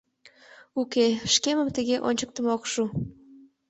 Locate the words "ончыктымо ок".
2.07-2.63